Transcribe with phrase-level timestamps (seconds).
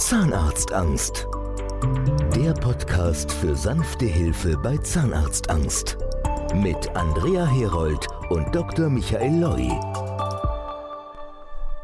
[0.00, 1.28] Zahnarztangst.
[2.34, 5.98] Der Podcast für sanfte Hilfe bei Zahnarztangst.
[6.54, 8.88] Mit Andrea Herold und Dr.
[8.88, 9.68] Michael Loi.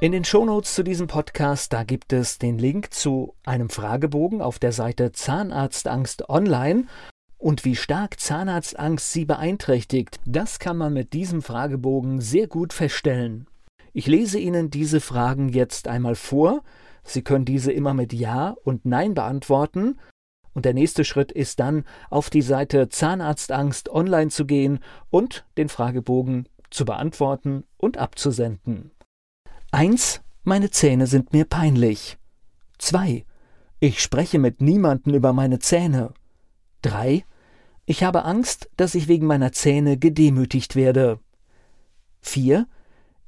[0.01, 4.59] In den Shownotes zu diesem Podcast, da gibt es den Link zu einem Fragebogen auf
[4.59, 6.87] der Seite Zahnarztangst online.
[7.37, 13.47] Und wie stark Zahnarztangst Sie beeinträchtigt, das kann man mit diesem Fragebogen sehr gut feststellen.
[13.93, 16.63] Ich lese Ihnen diese Fragen jetzt einmal vor.
[17.07, 19.99] Sie können diese immer mit Ja und Nein beantworten.
[20.53, 25.69] Und der nächste Schritt ist dann, auf die Seite Zahnarztangst online zu gehen und den
[25.69, 28.91] Fragebogen zu beantworten und abzusenden.
[29.71, 30.23] 1.
[30.43, 32.19] Meine Zähne sind mir peinlich.
[32.79, 33.25] 2.
[33.79, 36.13] Ich spreche mit niemanden über meine Zähne.
[36.83, 37.25] 3.
[37.85, 41.21] Ich habe Angst, dass ich wegen meiner Zähne gedemütigt werde.
[42.23, 42.67] 4.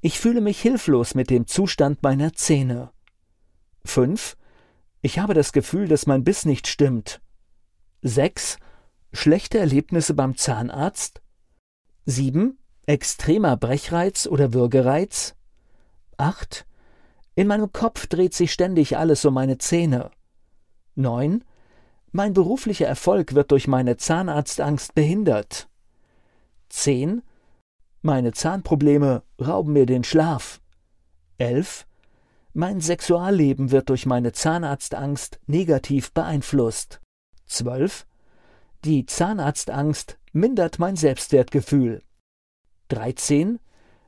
[0.01, 2.91] Ich fühle mich hilflos mit dem Zustand meiner Zähne.
[3.85, 4.37] 5.
[5.01, 7.21] Ich habe das Gefühl, dass mein Biss nicht stimmt.
[8.03, 8.59] 6.
[9.13, 11.21] Schlechte Erlebnisse beim Zahnarzt.
[12.07, 12.59] 7.
[12.87, 15.35] Extremer Brechreiz oder Würgereiz.
[16.17, 16.67] 8.
[17.35, 20.11] In meinem Kopf dreht sich ständig alles um meine Zähne.
[20.95, 21.45] 9.
[22.13, 25.69] Mein beruflicher Erfolg wird durch meine Zahnarztangst behindert.
[26.69, 27.23] 10.
[28.03, 30.61] Meine Zahnprobleme rauben mir den Schlaf.
[31.39, 31.87] 11.
[32.61, 37.01] Mein Sexualleben wird durch meine Zahnarztangst negativ beeinflusst.
[37.47, 38.05] 12.
[38.85, 42.03] Die Zahnarztangst mindert mein Selbstwertgefühl.
[42.89, 43.61] 13.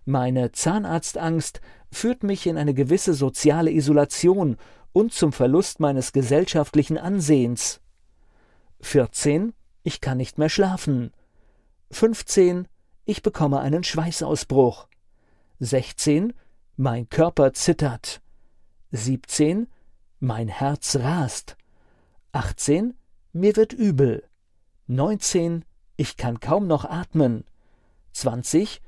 [0.05, 1.61] Meine Zahnarztangst
[1.93, 4.57] führt mich in eine gewisse soziale Isolation
[4.93, 7.81] und zum Verlust meines gesellschaftlichen Ansehens.
[8.81, 9.53] 14.
[9.85, 11.13] Ich kann nicht mehr schlafen.
[11.93, 12.67] 15.
[13.05, 14.89] Ich bekomme einen Schweißausbruch.
[15.61, 16.33] 16.
[16.77, 18.21] Mein Körper zittert.
[18.93, 19.69] 17.
[20.19, 21.57] Mein Herz rast.
[22.33, 22.95] 18.
[23.33, 24.25] Mir wird übel.
[24.89, 25.65] 19.
[25.97, 27.45] Ich kann kaum noch atmen.
[28.13, 28.83] 20.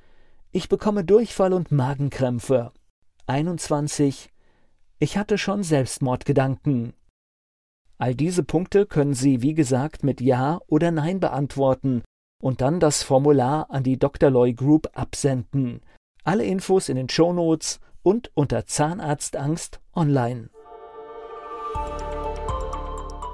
[0.50, 2.72] Ich bekomme Durchfall und Magenkrämpfe.
[3.28, 4.30] 21.
[4.98, 6.94] Ich hatte schon Selbstmordgedanken.
[7.96, 12.02] All diese Punkte können Sie, wie gesagt, mit Ja oder Nein beantworten
[12.42, 14.30] und dann das Formular an die Dr.
[14.30, 15.80] Loy Group absenden.
[16.24, 20.50] Alle Infos in den Shownotes und unter Zahnarztangst online.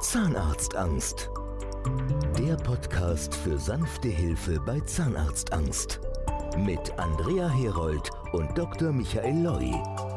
[0.00, 1.30] Zahnarztangst.
[2.38, 6.00] Der Podcast für sanfte Hilfe bei Zahnarztangst.
[6.56, 8.92] Mit Andrea Herold und Dr.
[8.92, 10.07] Michael Loi.